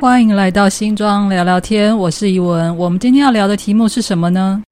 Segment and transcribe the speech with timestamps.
[0.00, 2.76] 欢迎来到新庄聊聊天，我是怡文。
[2.76, 4.62] 我们今天要聊的题目是什么呢？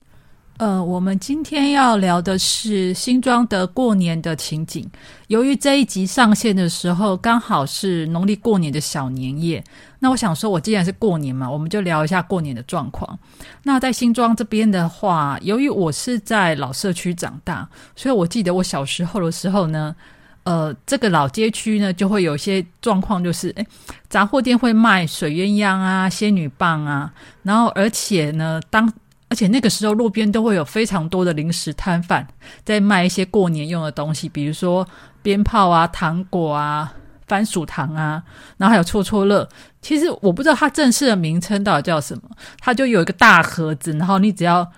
[0.59, 4.89] 呃，我们今天要聊的是新庄的过年的情景。
[5.27, 9.63] 由于这一集上线的时候刚好是农历过年的小年夜，
[9.99, 13.19] 那我想说，我既然是过年嘛，我们就聊一下过年的状况。
[13.65, 19.97] 那在新庄这边的话，由于我是在老社区长大，所以我记得我小时候的时候呢。
[20.47, 23.67] 呃，这个老街区呢，就会有一些状况，就是诶
[24.09, 28.87] 杂货店会卖水鸳鸯啊、仙女棒啊，然后而且呢，当
[29.29, 32.25] 而且那个时候路边都会有非常多的零食摊贩
[32.65, 34.87] 在卖一些过年用的东西，比如说
[35.21, 36.95] 鞭炮啊、糖果啊、
[37.27, 38.23] 番薯糖啊，
[38.57, 39.49] 然后还有戳戳乐。
[39.83, 42.23] 其实我不知道它正式的名称到底叫什么，
[42.61, 44.71] 它就有一个大盒子，然后你只要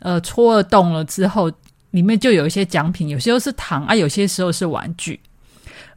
[0.00, 1.50] 呃戳了洞了之后。
[1.94, 5.20] 里面就有一些奖品，有些是糖啊，有些时候是玩具。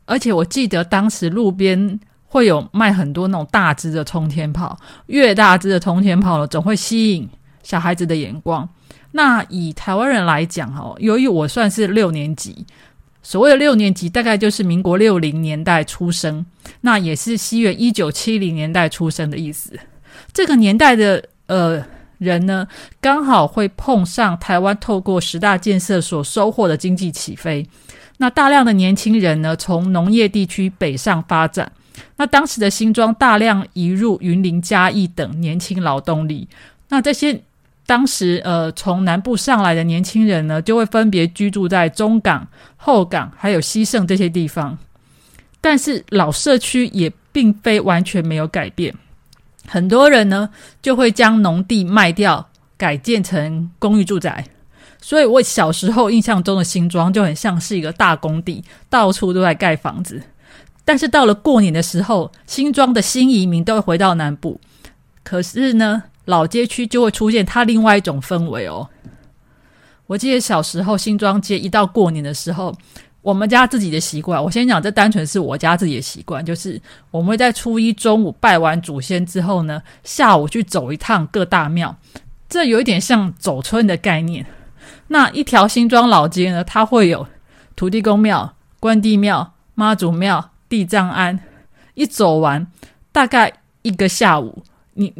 [0.05, 7.27] 而且我记得当时路边会有卖很多那种大只的冲天炮，越大只的冲天炮呢，总会吸引
[7.63, 8.69] 小孩子的眼光。
[9.11, 12.63] 那以台湾人来讲，哦，由于我算是六年级，
[13.23, 16.45] 所谓的六年级大概就是民国六零年代出生，
[16.81, 19.73] 那也是西元一九七零年代出生的意思。
[20.31, 21.83] 这个年代的呃。
[22.17, 22.67] 人呢，
[22.99, 27.67] 刚好会碰上台湾透过十大建设所收获的经济起飞。
[28.17, 31.71] 那大量的年轻人呢，从农业地区北上发展。
[32.15, 36.47] 那当时的新庄大量移入云林嘉义等年轻劳动力。
[36.89, 37.41] 那这些
[37.85, 44.77] 当时呃从南部上来的年轻人呢，就会分别居住在中港、后港还有西盛这些地方。
[45.59, 48.93] 但是老社区也并非完全没有改变。
[49.67, 50.49] 很多人呢
[50.81, 54.45] 就会将农地卖掉，改建成公寓住宅。
[54.99, 60.21] 所以我小时候印象中的新庄就很像是一个大工地，到处都在盖房子。
[60.83, 64.59] 但是到了过年的时候，新庄的新移民都会回到南部，
[65.23, 68.89] 可是呢，老街区就会出现它另外一种氛围哦。
[70.07, 72.75] 我记得小时候新庄街一到过年的时候。
[73.21, 81.97] 我们家自己的习惯，我先讲，这单纯是我家自己的习惯，就是我们会在初一中午拜完祖先之后呢，下午去走一趟各大庙，
[82.47, 84.45] 这有一点像走村的概念。
[85.07, 87.27] 那一条新庄老街呢，它会有
[87.75, 91.39] 土地公庙、关帝庙、妈祖庙、地藏庵，
[91.95, 92.67] 一走完
[93.11, 93.51] 大概
[93.81, 94.63] 一个下午。
[94.93, 95.13] 你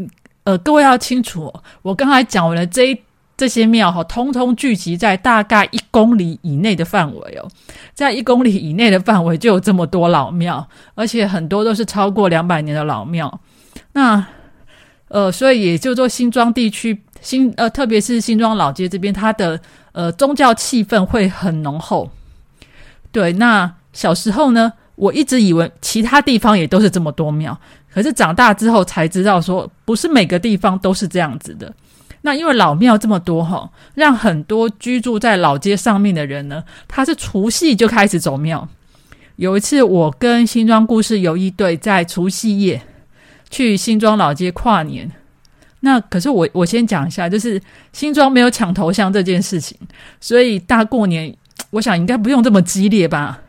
[0.44, 3.02] 呃，各位要清楚，我刚才讲完了这一。
[3.38, 7.48] 这些庙哈，通通聚集在大概一公里以内的范围哦，
[7.94, 13.40] 在一公里以内的范围就有这么多老庙，而且很多都是超过两百年的老庙。
[13.94, 14.26] 那
[15.10, 19.60] 呃，所以也就说新庄地区新呃，特别是新庄老街这边，它的
[19.92, 22.10] 呃宗教气氛会很浓厚。
[23.12, 27.56] 对，那小时候呢，我一直以为其他地方也都是这么多庙，
[27.94, 31.72] 可是长大之后才知道说，不是每个地方都是这样子的。
[32.28, 38.68] 那因为老庙这么多哈，让很多居住在老街上面的人呢，他是除夕就开始走庙。
[39.38, 42.82] 有一次，我跟新庄故事游一队在除夕夜
[43.50, 45.10] 去新庄老街跨年。
[45.80, 47.62] 那可是我我先讲一下，就是
[47.94, 49.78] 新庄没有抢头香这件事情，
[50.20, 51.34] 所以大过年
[51.70, 53.40] 我想应该不用这么激烈吧。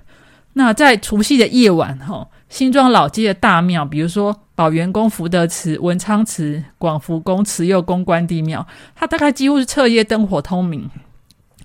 [0.53, 2.29] 那在除夕的夜晚哈。
[2.49, 10.89] 新庄老街的大庙，比如说宝元宫、福德祠、文昌祠、广福宫、慈幼宫、关帝庙，它大概几乎是彻夜灯火通明，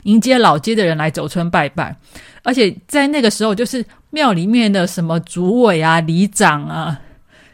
[0.04, 1.96] 迎接老街的人来走村拜拜。
[2.44, 7.00] 而且在那个时候，就是庙里面的什么主委啊、里长啊，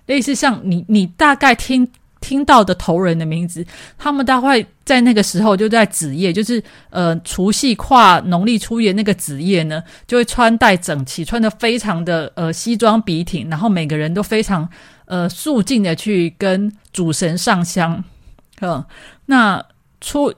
[0.08, 1.90] 类似像你，你大概听。
[2.22, 3.66] 听到的头人的名字，
[3.98, 14.68] 他们大概在那个时候就在子夜，就是呃除夕跨农历初一那个子夜呢，就会穿戴整齐，穿的非常的呃西装笔挺，然后每个人都非常
[15.06, 18.04] 呃肃静的去跟主神上香。
[18.62, 18.84] 嗯，
[19.28, 19.64] 那
[20.02, 20.34] 初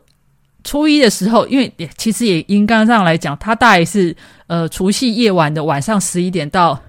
[0.64, 4.16] 初一的时候，因为其实也应该上来讲，他大概是
[4.48, 6.80] 呃除夕夜晚的晚上十一点到。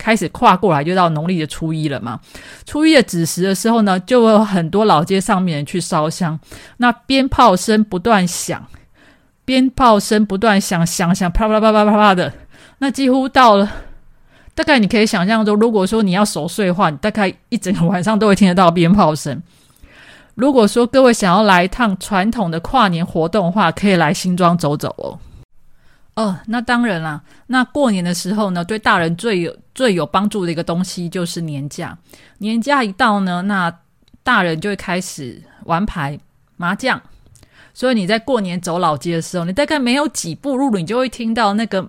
[0.00, 2.18] 开始跨过来就到农历的初一了嘛？
[2.64, 6.40] 初一的子时的时候呢，就有很多老街上面人去烧香，
[6.78, 8.66] 那鞭炮声不断响，
[9.44, 12.32] 鞭炮声不断响响响，啪啪啪啪啪啪的，
[12.78, 13.70] 那几乎到了，
[14.54, 19.42] 大概你可以想象中，如果说你要守岁的话，你大概一整个晚上都会听得到鞭炮声。
[20.34, 25.18] 如果说各位想要来一趟传统的跨年活动的话，可以来新庄走走哦。
[26.20, 27.18] 哦，那当然啦。
[27.46, 31.96] 那过年的时候呢，对大人最有最有帮助的一个东西就是年假。
[32.38, 33.74] 年假一到呢，那
[34.22, 36.18] 大人就会开始玩牌、
[36.58, 37.00] 麻将。
[37.72, 41.88] 所以你在过年走老街的时候，你大概没有几步路，你就会听到那个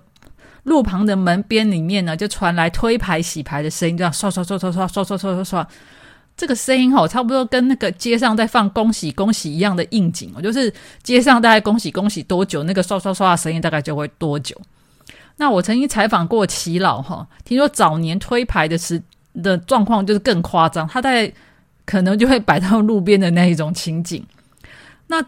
[0.63, 5.67] 路旁的门边里面呢，就传来推牌、洗牌的声音，这样刷刷刷刷刷刷刷刷刷刷。
[6.35, 10.73] 这个声音哈，差不多跟那个街上在放恭喜恭喜一样的应景哦，就是
[11.03, 14.59] 街上大概恭喜恭喜多久，那个刷刷刷的声音大概就会多久。
[15.37, 19.01] 那我曾经采访过齐老哈，听说早年推牌的时
[19.43, 21.31] 的状况就是更夸张，他在
[21.85, 24.25] 可能就会摆到路边的那一种情景。
[25.07, 25.23] 那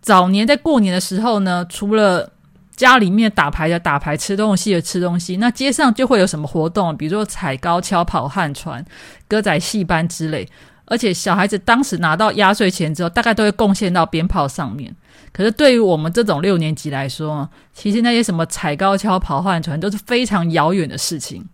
[0.00, 2.32] 早年在过年的时候呢，除了
[2.74, 8.84] 家里面打牌的打牌，吃东西的吃东西，那街上就会有什么活动，比如说踩高跷、跑旱船、
[9.28, 10.48] 歌仔戏班之类。
[10.86, 14.94] 而且小孩子当时拿到压岁钱之后，大概都会贡献到鞭炮上面。
[15.32, 21.46] 可是对于我们这种六年级来说，其实那些什么踩高跷、跑旱船都是非常遥远的事情。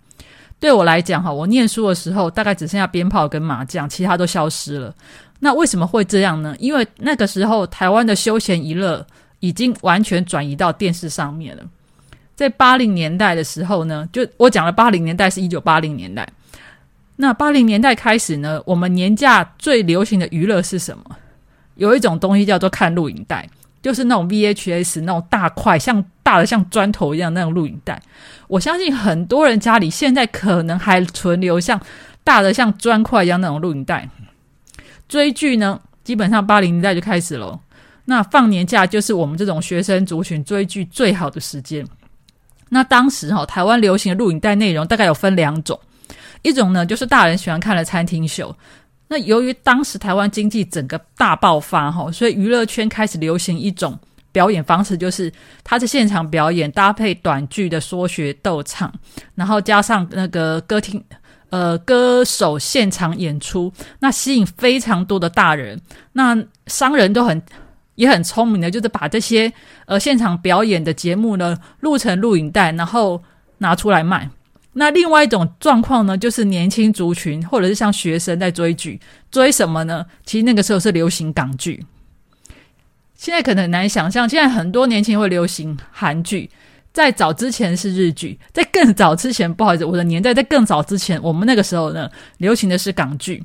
[0.59, 4.93] 对我来讲，哈，我念书的时候大概只剩下鞭炮跟麻将，其他都消失了。
[5.39, 6.57] 那为什么会这样呢？
[6.59, 9.07] 因为那个时候台湾的休闲娱乐
[9.41, 11.63] 已经完全转移到电视上面了。
[12.35, 16.29] 在八零年代的时候呢，就我讲了，八零年代是一九八零年代。
[17.17, 21.05] 那八零年代开始呢，我们年假最流行的娱乐是什么？
[21.75, 23.49] 有一种东西叫做看录影带。
[23.81, 28.03] 就是那种 VHS 那种大块，像大的像砖头一样那种录影带。
[28.49, 31.81] 我相信很多人家里现在可能还存留像
[32.25, 34.09] 大的像砖块一样那种录影带。
[35.09, 37.59] 追剧呢，基本上八零年代就开始了。
[38.11, 41.87] 那放年假就是我们这种学生族群追剧最好的时间。
[42.71, 45.79] 那当时哈，台湾流行的录影带内容大概有分两种，
[46.41, 48.57] 一种呢就是大人喜欢看的餐厅秀。
[49.09, 53.99] 那由于当时台湾经济整个大爆发哈，所以娱乐圈开始流行一种
[54.33, 55.31] 表演方式，就是
[55.63, 58.91] 它是现场表演搭配短剧的说学逗唱，
[59.35, 61.05] 然后加上那个歌厅
[61.51, 65.79] 呃歌手现场演出，那吸引非常多的大人。
[66.13, 67.43] 那商人都很
[67.99, 69.53] 也很聪明的，就是把这些
[69.87, 73.21] 呃现场表演的节目呢录成录影带，然后
[73.59, 74.31] 拿出来卖。
[74.75, 79.01] 那另外一种状况呢，就是年轻族群或者是像学生在追剧，
[79.33, 80.07] 追什么呢？
[80.25, 81.85] 其实那个时候是流行港剧，
[83.17, 84.29] 现在可能很难想象。
[84.29, 86.49] 现在很多年轻人会流行韩剧，
[86.93, 93.43] 在早之前是日剧，在更早之前，不好意思，我的年代在更早之前，我们那个时候呢，流行的是港剧。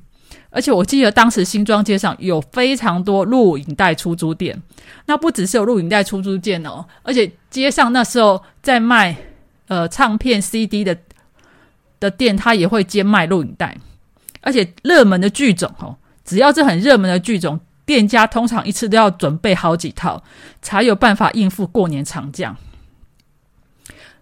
[0.54, 4.62] 而且我记得当时新庄街上有非常多录影带出租店，
[5.08, 9.18] 那不只是有录影带出租店哦，而且街上那时候在卖
[9.68, 10.98] 呃唱片 CD 的。
[12.00, 13.78] 的店，它也会兼卖录影带，
[14.42, 15.96] 而且热门的剧种哦，
[16.26, 20.22] 只要是很热门的剧种，店家通常一次都要准备好几套，
[20.62, 22.58] 才有办法应付过年长假。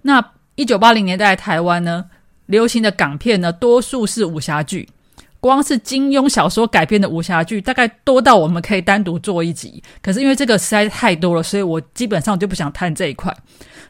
[0.03, 0.23] 那
[0.53, 2.05] 一九八零年代台湾呢，
[2.45, 4.87] 流行的港片呢，多数是武侠剧，
[5.41, 9.83] 光是金庸小说改编的武侠剧，大概多到我们可以单独做一集。
[10.01, 13.35] 可是因为这个实在是太多了，所以我基本上就不想谈这一块。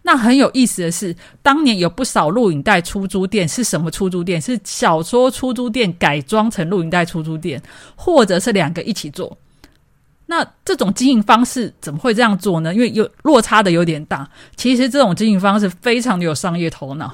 [0.03, 4.41] 那很有意思的是，当年有不少录影带出租店是什么出租店？
[4.41, 7.61] 是小说出租店改装成录影带出租店，
[7.95, 9.37] 或者是两个一起做。
[10.27, 12.73] 那这种经营方式怎么会这样做呢？
[12.73, 14.25] 因为有落差的有点大。
[14.55, 17.13] 其实这种经营方式非常的有商业头脑，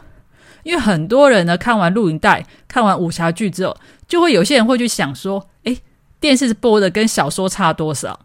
[0.68, 3.76] 因为很多人呢看完录影带、看完武侠剧之后，
[4.06, 5.80] 就会有些人会去想说：，诶，
[6.20, 8.20] 电视播的跟小说差多少？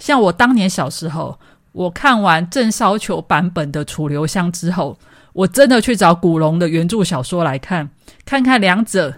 [0.00, 1.38] 像我当年小时候。
[1.74, 4.96] 我看完郑少秋版本的《楚留香》之后，
[5.32, 7.90] 我真的去找古龙的原著小说来看，
[8.24, 9.12] 看看两者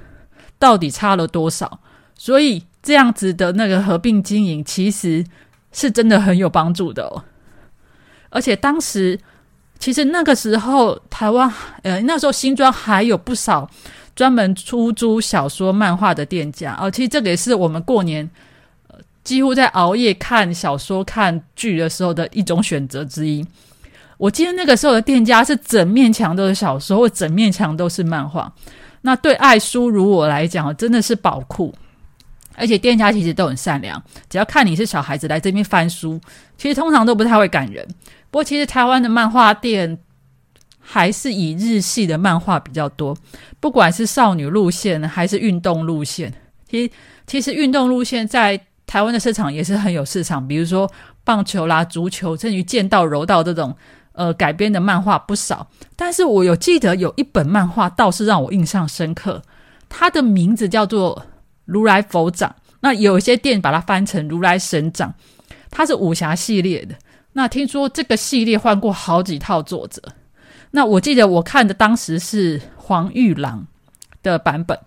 [0.59, 1.81] 到底差了多少。
[2.15, 5.23] 所以这样子的那个合并经营，其实
[5.71, 7.05] 是真的很有帮助的。
[7.05, 7.25] 哦。
[8.31, 9.21] 而且当时，
[9.79, 11.53] 其实那个时候台湾，
[11.83, 13.69] 呃，那时候新庄还有不少
[14.15, 16.77] 专门出租小说、漫画的店家。
[16.81, 18.29] 哦，其实这个也是我们过年。
[18.89, 23.45] 呃几乎在熬夜看小说、看剧的时候的一种选择之一。
[24.19, 28.53] 我记得那个时候的店家是整面墙都是小说，或整面墙都是漫画。
[29.01, 31.75] 那对爱书如我来讲，真的是宝库。
[32.55, 36.21] 而且店家其实都很善良，只要看你是小孩子来这边翻书，
[36.57, 37.85] 其实通常都不太会赶人。
[38.37, 39.97] 不过，其实台湾的漫画店
[40.79, 43.17] 还是以日系的漫画比较多，
[43.61, 46.31] 不管是少女路线还是运动路线。
[46.69, 46.93] 其实，
[47.27, 50.87] 其实运动路线在台湾的市场也是很有市场，比如说
[51.25, 53.75] 棒球啦、足球，甚至于剑道、柔道这种
[54.13, 55.67] 呃改编的漫画不少。
[55.97, 59.41] 但是我有记得有一本漫画倒是让我印象深刻，
[59.89, 61.17] 它的名字叫做
[61.65, 62.51] 《如来佛掌》。
[62.81, 65.09] 那有一些店把它翻成《如来神掌》，
[65.71, 66.95] 它是武侠系列的。
[67.37, 70.03] 那听说这个系列换过好几套作者。
[70.71, 73.67] 那我记得我看的当时是黄玉郎
[74.23, 74.79] 的版本。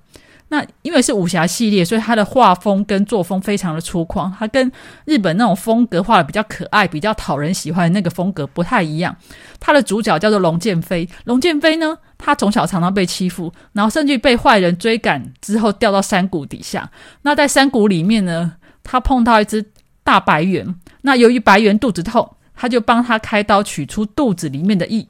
[0.48, 4.72] 那因为是武侠系列，所以他的画风跟作风非常的粗犷，他跟
[5.06, 9.16] 日本那种风格画的比较可爱、比较讨人喜欢的那个风格不太一样。
[9.60, 16.90] 他的主角叫做龙剑飞，龙剑飞呢，他从小常常被欺负，然后甚至被坏人追赶之后掉到山谷底下。
[17.22, 18.54] 那在山谷里面呢，
[18.84, 19.64] 他碰到一只
[20.04, 25.08] 大白猿，那由于白猿肚子痛，他就帮他开刀取出肚子里面的异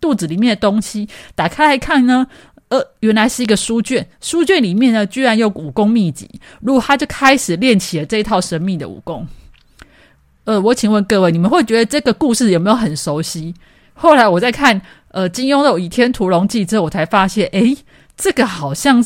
[0.00, 2.26] 肚子里面的东西，打开来看呢。
[2.70, 6.28] 呃，原来是一个书卷，书卷里面呢，居然有武功秘籍。
[6.60, 9.26] 如果他就开始练起了这一套神秘的武功。
[10.44, 13.54] 呃，我请问各位，你们会觉得这个故事有没有很熟悉？
[13.94, 14.80] 后来我在看
[15.12, 17.74] 呃金庸的《倚天屠龙记》之后，我才发现，诶，
[18.18, 19.02] 这个好像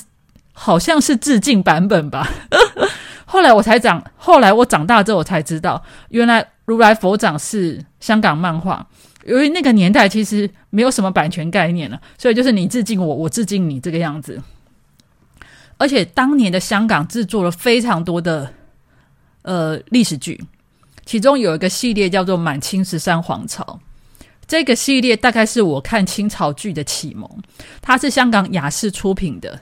[0.53, 2.29] 好像是致敬版本吧。
[3.25, 8.87] 后来我才长，后来我长大之后，我才知道，原来如来佛掌是香港漫画。
[9.25, 14.43] 由于那个年代其实没有什么版权概念了，所以就是你致敬我，我致敬你这个样子。
[15.77, 18.53] 而且当年的香港制作了非常多的
[19.43, 20.45] 呃历史剧，
[21.07, 23.63] 其中有一个系列叫做《满清十三皇朝》，
[24.47, 27.29] 这个系列大概是我看清朝剧的启蒙。
[27.81, 29.61] 它是香港雅视出品的，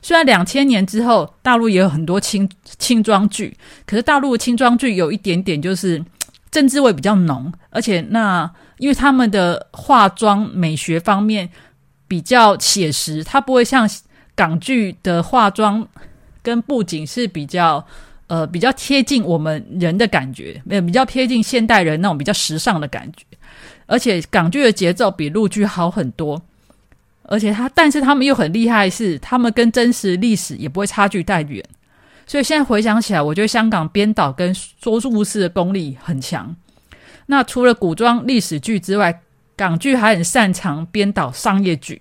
[0.00, 2.48] 虽然两千年之后大陆也有很多清
[2.78, 6.02] 清装剧，可是大陆的清装剧有一点点就是
[6.50, 8.50] 政治味比较浓，而且那。
[8.78, 11.50] 因为他们的化妆美学方面
[12.06, 13.90] 比较写实，它不会像
[14.36, 15.84] 港剧的化妆
[16.44, 17.84] 跟布景是比较
[18.28, 23.24] 呃比较贴近我们人的感觉，没有比较贴近现代人那种比较时尚的感觉。
[23.86, 26.40] 而且港剧的节奏比陆剧好很多，
[27.24, 31.64] 而且他但是他们又很厉害，是他们跟真实历史也不会差距太远。
[32.28, 36.54] 所以现在回想起来，我觉得香港编导跟说故事的功力很强。
[37.26, 39.22] 那除了古装历史剧之外，
[39.56, 42.00] 港剧还很擅长编导商业剧，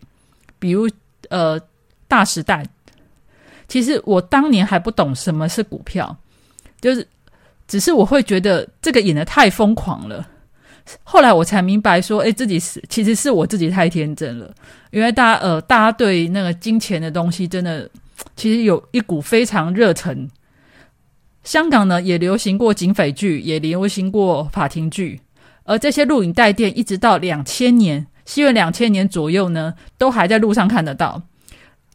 [0.59, 0.87] 比如
[1.29, 1.59] 呃
[2.07, 2.61] 《大时代》。
[3.69, 6.15] 其实我当年还不懂什么是股票，
[6.79, 7.07] 就是
[7.67, 10.27] 只是我会觉得这个演的太疯狂了。
[11.03, 14.53] 后来我才明白说，哎，自己是其实是我自己太天真了。
[14.91, 17.89] 原来大家呃，大家对那个金钱的东西真的
[18.35, 20.29] 其实有一股非常热忱。
[21.43, 25.21] 香港呢也流行过警匪剧，也流行过法庭剧，
[25.63, 31.21] 而这些录影带店一直到两千年，西元两千年左右呢，都还在路上看得到。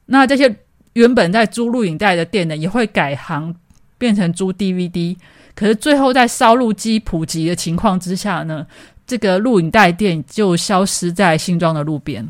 [0.06, 0.56] 那这些
[0.94, 3.54] 原本在租录影带的店呢，也会改行
[3.98, 5.16] 变成租 DVD。
[5.54, 8.66] 可是最后在烧录机普及的情况之下呢，
[9.06, 12.26] 这个录影带店就消失在新庄的路边。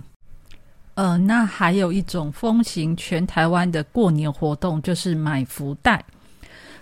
[0.94, 6.04] 呃，那还有一种风行全台湾的过年活动，就是买福袋。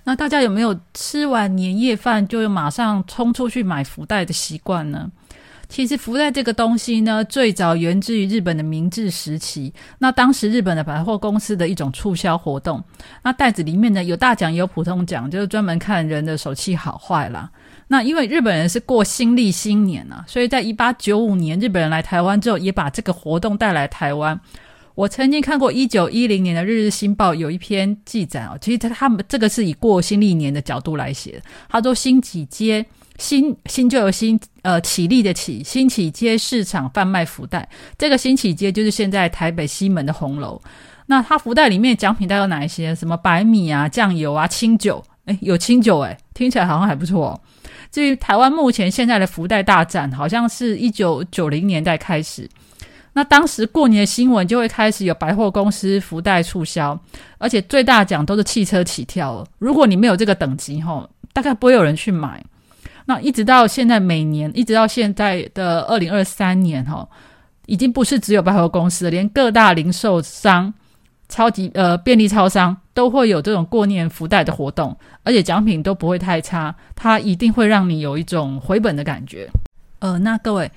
[0.02, 5.10] 那大家有没有吃完年夜饭就马上冲出去买福袋的习惯呢？
[5.68, 9.72] 其实福袋这个东西呢，最早源自于日本的明治时期。
[9.98, 12.82] 那当时日本的百货公司的一种促销活动，
[13.22, 17.48] 那袋子里面呢有大奖也有普通奖，就是专门看人的手气好坏啦。
[17.92, 24.40] 那因为日本人是过新历新年啊，所以在一八九五年日本人来台湾之后，也把这个活动带来台湾。
[24.94, 31.42] 我曾经看过一九一零年的《日日新报》有一篇记载哦，其实他他们这个是以过新历年的角度来写。
[31.68, 32.87] 他说新起街
[33.18, 37.68] 新新就有新呃起立的起新起街市场贩卖福袋，
[37.99, 40.62] 这个新起街就是现在台北西门的红楼。
[41.06, 42.94] 那他福袋里面奖品带有哪一些？
[42.94, 45.02] 什么白米啊、酱油啊、清酒？
[45.25, 47.40] 诶，有清酒诶，听起来好像还不错。
[47.90, 52.49] 至于台湾目前现在的福袋大战，好像是一九九零年代开始。
[53.12, 56.97] 那当时过年的新闻就会开始有百货公司福袋促销，
[57.38, 59.44] 而且最大奖都是汽车起跳。
[59.59, 62.42] 如果你没有这个等级，吼，大概不会有人去买。
[63.06, 67.09] 那一直到现在，每年一直到现在的二零二三年，哈，
[67.66, 70.73] 已经不是只有百货公司，连各大零售商、
[71.30, 79.49] 超级呃便利超商都会有这种过年福袋的活动，而且奖品都不会太差，它一定会让你有一种回本的感觉。
[80.00, 80.70] 呃，那各位。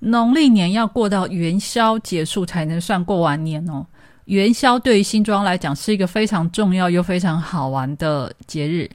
[0.00, 3.84] 农历年要过到元宵结束才能算过完年哦。
[4.26, 8.88] 元宵对于新庄来讲是一个非常重要又非常好玩的节日。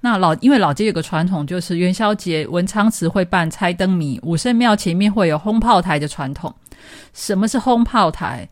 [0.00, 6.54] 那老因为老街有个传统，就是元宵节文昌祠会办猜灯谜，武圣庙前面会有轰炮台的传统。
[7.12, 8.48] 什么是轰炮台？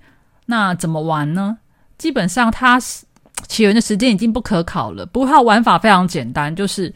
[0.47, 1.59] 那怎么玩呢？
[2.03, 3.05] 基本上它是
[3.47, 6.93] 起源的时间已经不可考了，不过它玩法非常简单，就是。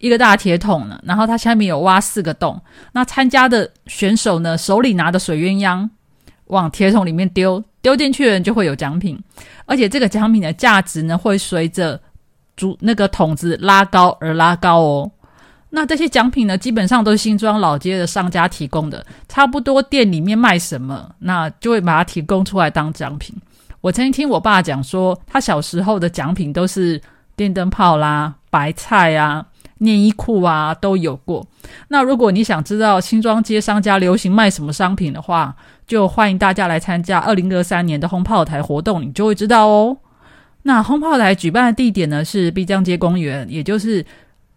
[0.00, 2.56] 一个大铁桶呢，然后它下面有挖四个洞。
[2.92, 5.88] 那参加的选手呢，手里拿的水鸳鸯
[6.44, 9.20] 往铁桶里面丢，丢进去的人就会有奖品。
[9.66, 12.00] 而且这个奖品的价值呢，会随着
[12.54, 15.10] 主那个桶子拉高而拉高哦。
[15.70, 23.34] 那这些奖品呢，基本上都是新庄老街的商家提供的，差不多店里面卖什么，那就会把它提供出来当奖品。
[23.80, 27.00] 我曾经听我爸讲说，他小时候的奖品都是
[27.36, 29.46] 电灯泡啦、白菜啊、
[29.78, 31.46] 内衣裤啊都有过。
[31.88, 35.54] 那如果你想知道新庄街商家流行卖什么商品的话，
[35.86, 39.96] 就欢迎大家来参加二零二三年的轰炮台活动，你就会知道哦。
[40.62, 44.04] 那轰炮台举办的地点呢是碧江街公园，也就是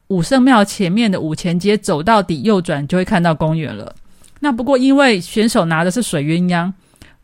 [0.08, 3.96] 武圣庙前面的五前街，走到底右转就会看到公园了。
[4.40, 6.74] 那不过因为选手拿的是水鸳鸯，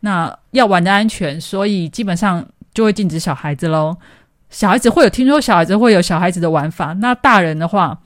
[0.00, 3.96] 那要玩的安全，所以基本上就会禁止小孩子喽。
[4.50, 7.98] 小孩子会有听说小孩子会有小孩子的玩法，那大人的话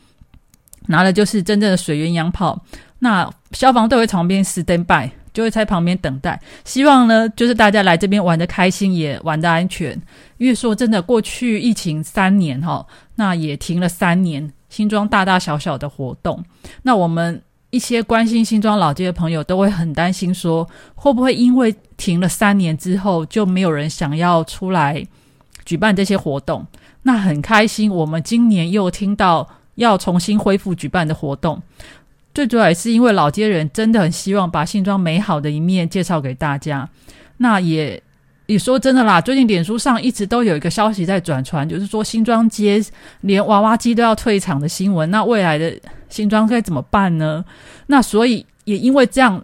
[0.86, 2.60] 拿的就是真正的水鸳鸯炮。
[2.98, 5.10] 那消防队会旁边 stand by。
[5.32, 9.98] 就会在旁边等待，希望呢，就是大家来这边玩的开心，也玩的安全。
[10.36, 16.44] 因为说真的，过去疫情三年哈，那也停了三年，新庄大大小小的活动。
[16.82, 17.40] 那我们
[17.72, 25.02] 一些关心新庄老街的朋友都会很担心，说会不会因为停了三年之后，就没有人想要出来
[25.64, 26.66] 举办这些活动？
[27.04, 31.62] 那很开心，我们今年又听到要重新恢复举办的活动。
[32.34, 36.86] 最主要也是因为老街人真的很希望把新庄美好的一面介绍给大家。
[37.38, 38.02] 那也
[38.52, 42.84] 你说真的啦，最近脸书上一直都有一个消息在转传，就是说新庄街
[43.22, 45.10] 连娃娃机都要退场的新闻。
[45.10, 45.74] 那未来的
[46.10, 47.42] 新庄该怎么办呢？
[47.86, 49.42] 那所以也因为这样，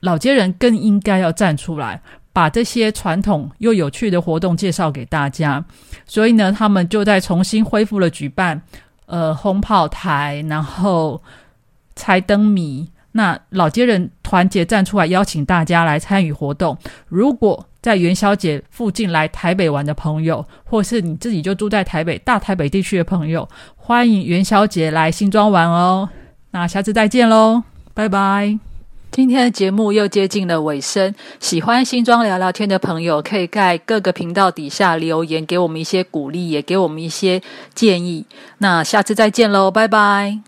[0.00, 2.00] 老街人更应该要站出来，
[2.32, 5.62] 把这些传统又有趣的活动介绍给大家。
[6.06, 8.62] 所以呢，他们就在重新恢复了举办
[9.04, 11.22] 呃轰炮台，然后。
[11.98, 16.76] 猜灯谜，那老街人团结站出来，邀请大家来参与活动。
[17.08, 26.08] 如果在元宵节附近来台北玩的朋友，或是你自己就住在台北大台北地区的朋友，欢迎元宵节来新庄玩哦。
[26.50, 27.62] 那下次再见喽，
[27.94, 28.58] 拜拜。
[29.12, 37.40] 今天的节目又接近了尾声，喜欢新庄聊聊天的朋友，可以在各个频道底下留言，给我们一些鼓励，也给我们一些
[37.72, 38.24] 建议。
[38.58, 40.40] 那下次再见喽，拜拜。